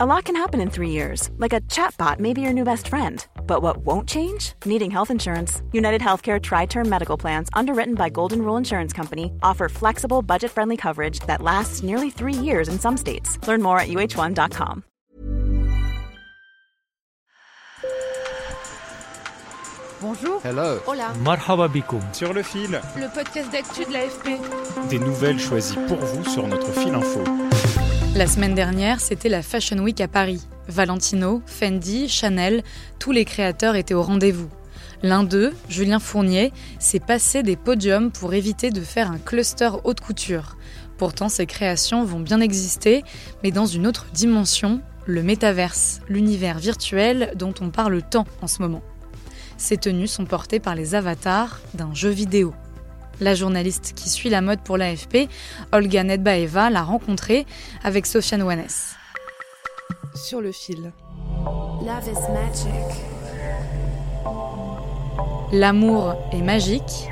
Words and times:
A 0.00 0.06
lot 0.06 0.26
can 0.26 0.36
happen 0.36 0.60
in 0.60 0.70
three 0.70 0.90
years, 0.90 1.28
like 1.38 1.52
a 1.52 1.60
chatbot 1.62 2.20
may 2.20 2.32
be 2.32 2.40
your 2.40 2.52
new 2.52 2.62
best 2.62 2.86
friend. 2.86 3.26
But 3.48 3.62
what 3.62 3.78
won't 3.78 4.08
change? 4.08 4.52
Needing 4.64 4.92
health 4.92 5.10
insurance. 5.10 5.60
United 5.72 6.00
Healthcare 6.00 6.40
Tri 6.40 6.66
Term 6.66 6.88
Medical 6.88 7.16
Plans, 7.16 7.48
underwritten 7.52 7.96
by 7.96 8.08
Golden 8.08 8.42
Rule 8.42 8.56
Insurance 8.56 8.92
Company, 8.92 9.32
offer 9.42 9.68
flexible, 9.68 10.22
budget 10.22 10.52
friendly 10.52 10.76
coverage 10.76 11.18
that 11.26 11.42
lasts 11.42 11.82
nearly 11.82 12.10
three 12.10 12.32
years 12.32 12.68
in 12.68 12.78
some 12.78 12.96
states. 12.96 13.44
Learn 13.48 13.60
more 13.60 13.80
at 13.80 13.88
uh1.com. 13.88 14.84
Bonjour. 20.00 20.40
Hello. 20.44 20.80
Hola. 20.86 21.12
Marhaba 21.24 21.66
bikoum. 21.66 22.02
Sur 22.12 22.32
le 22.32 22.44
fil. 22.44 22.70
Le 22.96 23.12
podcast 23.12 23.50
d'actu 23.50 23.84
de 23.84 23.92
l'AFP. 23.92 24.38
Des 24.90 25.00
nouvelles 25.00 25.40
choisies 25.40 25.76
pour 25.88 25.98
vous 25.98 26.24
sur 26.30 26.46
notre 26.46 26.70
fil 26.70 26.94
info. 26.94 27.24
La 28.18 28.26
semaine 28.26 28.56
dernière, 28.56 28.98
c'était 28.98 29.28
la 29.28 29.42
Fashion 29.42 29.78
Week 29.78 30.00
à 30.00 30.08
Paris. 30.08 30.40
Valentino, 30.66 31.40
Fendi, 31.46 32.08
Chanel, 32.08 32.64
tous 32.98 33.12
les 33.12 33.24
créateurs 33.24 33.76
étaient 33.76 33.94
au 33.94 34.02
rendez-vous. 34.02 34.48
L'un 35.04 35.22
d'eux, 35.22 35.54
Julien 35.68 36.00
Fournier, 36.00 36.52
s'est 36.80 36.98
passé 36.98 37.44
des 37.44 37.54
podiums 37.54 38.10
pour 38.10 38.34
éviter 38.34 38.72
de 38.72 38.80
faire 38.80 39.12
un 39.12 39.18
cluster 39.18 39.70
haute 39.84 40.00
couture. 40.00 40.56
Pourtant, 40.96 41.28
ces 41.28 41.46
créations 41.46 42.02
vont 42.02 42.18
bien 42.18 42.40
exister, 42.40 43.04
mais 43.44 43.52
dans 43.52 43.66
une 43.66 43.86
autre 43.86 44.06
dimension, 44.12 44.80
le 45.06 45.22
métaverse, 45.22 46.00
l'univers 46.08 46.58
virtuel 46.58 47.34
dont 47.36 47.54
on 47.60 47.70
parle 47.70 48.02
tant 48.02 48.26
en 48.42 48.48
ce 48.48 48.62
moment. 48.62 48.82
Ces 49.58 49.76
tenues 49.76 50.08
sont 50.08 50.24
portées 50.24 50.58
par 50.58 50.74
les 50.74 50.96
avatars 50.96 51.60
d'un 51.74 51.94
jeu 51.94 52.10
vidéo. 52.10 52.52
La 53.20 53.34
journaliste 53.34 53.94
qui 53.94 54.08
suit 54.08 54.30
la 54.30 54.40
mode 54.40 54.60
pour 54.60 54.76
l'AFP, 54.76 55.28
Olga 55.72 56.04
Nedbaeva, 56.04 56.70
l'a 56.70 56.82
rencontrée 56.82 57.46
avec 57.82 58.06
Sofiane 58.06 58.42
Wanes. 58.42 58.68
Sur 60.14 60.40
le 60.40 60.52
fil. 60.52 60.92
Love 61.84 62.08
is 62.08 62.32
magic. 62.32 63.08
L'amour 65.52 66.14
est 66.32 66.42
magique. 66.42 67.08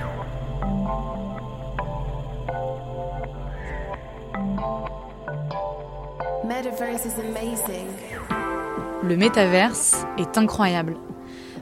Metaverse 6.44 7.06
is 7.06 7.20
amazing. 7.20 7.86
Le 9.02 9.16
métaverse 9.16 10.04
est 10.18 10.38
incroyable. 10.38 10.96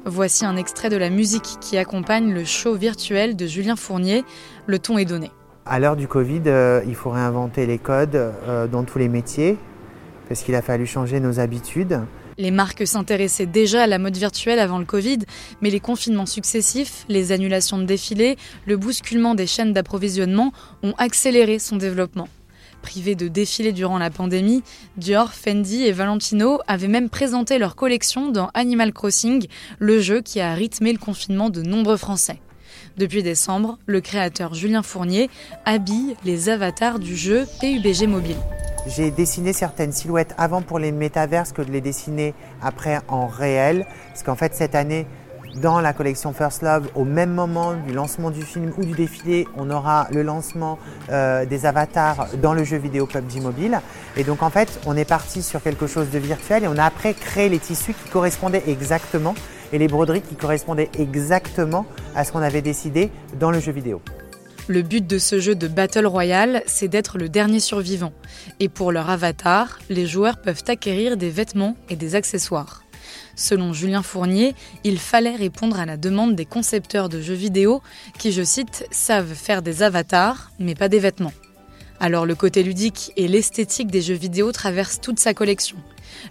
Voici 0.07 0.45
un 0.45 0.57
extrait 0.57 0.91
de 0.91 0.99
la 0.99 1.09
musique 1.09 1.57
qui 1.63 1.79
accompagne 1.79 2.35
le 2.35 2.45
show 2.45 2.75
virtuel 2.75 3.37
de 3.37 3.47
Julien 3.47 3.75
Fournier. 3.75 4.23
Le 4.67 4.79
ton 4.79 4.99
est 4.99 5.07
donné. 5.07 5.31
À 5.65 5.81
l'heure 5.81 5.97
du 5.97 6.07
Covid, 6.07 6.43
euh, 6.47 6.83
il 6.87 6.95
faut 6.95 7.09
réinventer 7.09 7.65
les 7.65 7.79
codes 7.79 8.15
euh, 8.15 8.67
dans 8.67 8.85
tous 8.85 8.99
les 8.99 9.09
métiers 9.09 9.57
parce 10.29 10.43
qu'il 10.43 10.55
a 10.57 10.61
fallu 10.61 10.85
changer 10.85 11.21
nos 11.21 11.41
habitudes. 11.41 12.01
Les 12.37 12.51
marques 12.51 12.87
s'intéressaient 12.87 13.47
déjà 13.47 13.85
à 13.85 13.87
la 13.87 13.99
mode 13.99 14.17
virtuelle 14.17 14.59
avant 14.59 14.79
le 14.79 14.85
Covid, 14.85 15.21
mais 15.63 15.71
les 15.71 15.81
confinements 15.81 16.27
successifs, 16.27 17.07
les 17.09 17.33
annulations 17.33 17.79
de 17.79 17.85
défilés, 17.85 18.37
le 18.67 18.77
bousculement 18.77 19.35
des 19.35 19.47
chaînes 19.47 19.73
d'approvisionnement 19.73 20.53
ont 20.83 20.95
accéléré 20.99 21.59
son 21.59 21.77
développement. 21.77 22.29
Privés 22.85 23.15
de 23.15 23.29
défilés 23.29 23.73
durant 23.73 23.97
la 23.97 24.11
pandémie, 24.11 24.63
Dior, 24.99 25.33
Fendi 25.33 25.85
et 25.85 25.93
Valentino 25.93 26.61
avaient 26.67 26.87
même 26.87 27.09
présenté 27.09 27.57
leur 27.57 27.77
collection 27.77 28.31
dans 28.31 28.51
Animal 28.53 28.93
Crossing, 28.93 29.47
le 29.79 30.01
jeu 30.01 30.21
qui 30.21 30.39
a 30.43 30.53
rythmé 30.53 30.93
le 30.93 30.99
confinement 30.99 31.49
de 31.49 31.63
nombreux 31.63 31.97
Français. 31.97 32.41
Depuis 32.99 33.23
décembre, 33.23 33.79
le 33.87 34.03
créateur 34.03 34.53
Julien 34.53 34.83
Fournier 34.83 35.31
habille 35.65 36.15
les 36.27 36.51
avatars 36.51 36.99
du 36.99 37.17
jeu 37.17 37.47
PUBG 37.59 38.07
Mobile. 38.07 38.37
J'ai 38.87 39.11
dessiné 39.11 39.55
certaines 39.55 39.93
silhouettes 39.93 40.35
avant 40.37 40.61
pour 40.61 40.79
les 40.79 40.93
métaverses 40.93 41.53
que 41.53 41.63
de 41.63 41.73
les 41.73 41.81
dessiner 41.81 42.35
après 42.61 43.01
en 43.09 43.27
réel. 43.29 43.87
Parce 44.09 44.23
qu'en 44.23 44.37
fait, 44.37 44.55
cette 44.55 44.75
année, 44.75 45.07
dans 45.61 45.81
la 45.81 45.93
collection 45.93 46.33
First 46.33 46.63
Love, 46.63 46.89
au 46.95 47.05
même 47.05 47.33
moment 47.33 47.75
du 47.75 47.93
lancement 47.93 48.31
du 48.31 48.43
film 48.43 48.73
ou 48.77 48.85
du 48.85 48.93
défilé, 48.93 49.47
on 49.57 49.71
aura 49.71 50.09
le 50.13 50.23
lancement 50.23 50.79
euh, 51.11 51.47
des 51.47 51.67
avatars 51.67 52.29
dans 52.43 52.55
le 52.55 52.65
jeu 52.65 52.77
vidéo 52.77 53.07
PUBG 53.07 53.41
Mobile. 53.41 53.81
Et 54.17 54.25
donc 54.25 54.43
en 54.43 54.51
fait, 54.51 54.81
on 54.87 54.97
est 54.97 55.05
parti 55.05 55.43
sur 55.43 55.63
quelque 55.63 55.87
chose 55.87 56.11
de 56.11 56.19
virtuel 56.19 56.65
et 56.65 56.69
on 56.69 56.77
a 56.77 56.85
après 56.85 57.15
créé 57.15 57.49
les 57.49 57.59
tissus 57.59 57.95
qui 57.95 58.11
correspondaient 58.11 58.65
exactement 58.67 59.35
et 59.73 59.79
les 59.79 59.89
broderies 59.89 60.23
qui 60.23 60.35
correspondaient 60.35 60.91
exactement 60.99 61.87
à 62.15 62.25
ce 62.25 62.33
qu'on 62.33 62.43
avait 62.43 62.63
décidé 62.63 63.11
dans 63.39 63.51
le 63.51 63.61
jeu 63.61 63.73
vidéo. 63.73 64.01
Le 64.67 64.81
but 64.81 65.07
de 65.07 65.19
ce 65.19 65.41
jeu 65.41 65.55
de 65.55 65.69
Battle 65.69 66.07
Royale, 66.07 66.63
c'est 66.67 66.89
d'être 66.89 67.19
le 67.19 67.29
dernier 67.29 67.61
survivant. 67.61 68.13
Et 68.61 68.71
pour 68.71 68.93
leur 68.93 69.11
avatar, 69.11 69.79
les 69.91 70.07
joueurs 70.07 70.39
peuvent 70.39 70.63
acquérir 70.69 71.19
des 71.19 71.29
vêtements 71.29 71.77
et 71.91 71.97
des 71.97 72.15
accessoires. 72.15 72.84
Selon 73.37 73.73
Julien 73.73 74.03
Fournier, 74.03 74.55
il 74.85 74.99
fallait 74.99 75.37
répondre 75.37 75.79
à 75.79 75.87
la 75.87 75.97
demande 75.97 76.35
des 76.35 76.45
concepteurs 76.45 77.09
de 77.09 77.21
jeux 77.21 77.35
vidéo 77.35 77.83
qui, 78.19 78.33
je 78.33 78.43
cite, 78.43 78.87
savent 78.91 79.35
faire 79.35 79.63
des 79.63 79.83
avatars, 79.83 80.51
mais 80.59 80.75
pas 80.75 80.89
des 80.89 80.99
vêtements. 80.99 81.33
Alors 82.01 82.27
le 82.27 82.35
côté 82.35 82.63
ludique 82.63 83.13
et 83.17 83.29
l'esthétique 83.29 83.91
des 83.91 84.03
jeux 84.03 84.15
vidéo 84.15 84.53
traversent 84.53 85.01
toute 85.01 85.21
sa 85.21 85.33
collection. 85.33 85.77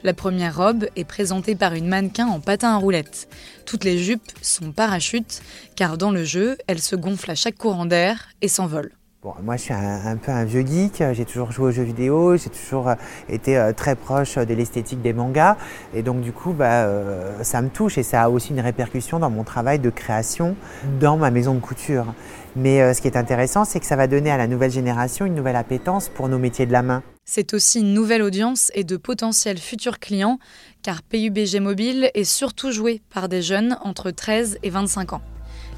La 0.03 0.13
première 0.13 0.56
robe 0.56 0.88
est 0.95 1.03
présentée 1.03 1.56
par 1.56 1.73
une 1.73 1.88
mannequin 1.88 2.28
en 2.28 2.39
patin 2.39 2.73
à 2.73 2.78
roulettes. 2.78 3.28
Toutes 3.66 3.83
les 3.83 3.97
jupes 3.97 4.31
sont 4.41 4.72
parachutes, 4.72 5.41
car 5.75 5.97
dans 5.97 6.12
le 6.12 6.23
jeu, 6.23 6.57
elles 6.67 6.81
se 6.81 6.95
gonflent 6.95 7.31
à 7.31 7.35
chaque 7.35 7.57
courant 7.57 7.85
d'air 7.85 8.29
et 8.41 8.47
s'envolent. 8.47 8.91
Bon, 9.23 9.34
moi, 9.41 9.56
je 9.56 9.61
suis 9.61 9.73
un, 9.73 10.17
peu 10.17 10.34
un 10.34 10.44
vieux 10.44 10.66
geek. 10.66 11.01
J'ai 11.13 11.23
toujours 11.23 11.53
joué 11.53 11.67
aux 11.67 11.72
jeux 11.72 11.84
vidéo. 11.84 12.35
J'ai 12.35 12.50
toujours 12.50 12.89
euh, 12.89 12.95
été 13.29 13.57
euh, 13.57 13.72
très 13.72 13.95
proche 13.95 14.38
de 14.38 14.53
l'esthétique 14.53 15.01
des 15.01 15.13
mangas. 15.13 15.56
Et 15.94 16.01
donc, 16.01 16.19
du 16.19 16.34
coup, 16.34 16.51
bah, 16.51 16.84
euh, 16.84 17.41
ça 17.41 17.62
me 17.62 17.69
touche 17.69 17.97
et 17.97 18.03
ça 18.03 18.23
a 18.23 18.29
aussi 18.29 18.50
une 18.50 18.59
répercussion 18.59 19.19
dans 19.19 19.29
mon 19.29 19.45
travail 19.45 19.79
de 19.79 19.89
création 19.89 20.57
dans 21.00 21.16
ma 21.16 21.31
maison 21.31 21.53
de 21.53 21.62
couture. 21.62 22.13
Mais 22.56 22.81
euh, 22.81 22.94
ce 22.94 23.01
qui 23.01 23.07
est 23.07 23.17
intéressant, 23.17 23.66
c'est 23.66 23.79
que 23.79 23.85
ça 23.85 23.95
va 23.95 24.07
donner 24.07 24.29
à 24.29 24.38
la 24.38 24.47
nouvelle 24.47 24.72
génération 24.72 25.25
une 25.25 25.35
nouvelle 25.35 25.56
appétence 25.56 26.09
pour 26.09 26.28
nos 26.28 26.38
métiers 26.38 26.66
de 26.66 26.72
la 26.72 26.83
main. 26.83 27.01
C'est 27.25 27.53
aussi 27.53 27.79
une 27.79 27.94
nouvelle 27.94 28.22
audience 28.22 28.72
et 28.75 28.83
de 28.83 28.97
potentiels 28.97 29.57
futurs 29.57 30.00
clients, 30.00 30.38
car 30.81 31.01
PUBG 31.01 31.62
Mobile 31.62 32.12
est 32.13 32.25
surtout 32.25 32.72
joué 32.72 33.01
par 33.13 33.29
des 33.29 33.41
jeunes 33.41 33.78
entre 33.81 34.12
13 34.12 34.57
et 34.62 34.69
25 34.69 35.13
ans. 35.13 35.22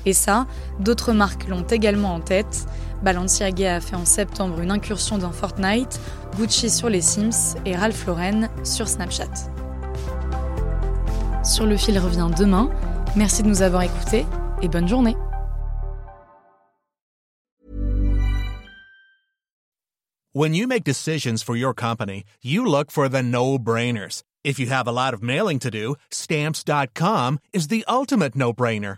Et 0.06 0.14
ça, 0.14 0.46
d'autres 0.80 1.14
marques 1.14 1.48
l'ont 1.48 1.64
également 1.64 2.14
en 2.14 2.20
tête. 2.20 2.68
Balenciaga 3.04 3.76
a 3.76 3.82
fait 3.82 3.96
en 3.96 4.06
septembre 4.06 4.60
une 4.62 4.72
incursion 4.72 5.18
dans 5.18 5.32
Fortnite, 5.32 6.00
Gucci 6.38 6.70
sur 6.70 6.90
les 6.90 7.02
Sims 7.02 7.56
et 7.66 7.76
Ralph 7.76 8.06
Lauren 8.06 8.50
sur 8.64 8.88
Snapchat. 8.88 9.52
Sur 11.44 11.66
le 11.66 11.78
fil 11.78 12.00
revient 12.00 12.30
demain. 12.38 12.70
Merci 13.16 13.44
de 13.44 13.48
nous 13.48 13.62
avoir 13.62 13.84
écoutés 13.84 14.26
et 14.62 14.68
bonne 14.68 14.88
journée. 14.88 15.16
When 20.34 20.54
you 20.54 20.68
make 20.68 20.84
decisions 20.84 21.42
for 21.42 21.56
your 21.56 21.74
company, 21.74 22.26
you 22.44 22.66
look 22.66 22.92
for 22.92 23.08
the 23.08 23.24
no-brainers. 23.24 24.22
If 24.44 24.60
you 24.60 24.68
have 24.68 24.86
a 24.86 24.92
lot 24.92 25.14
of 25.14 25.24
mailing 25.24 25.60
to 25.60 25.72
do, 25.72 25.96
stamps.com 26.12 27.40
is 27.54 27.70
the 27.70 27.86
ultimate 27.88 28.36
no-brainer. 28.36 28.98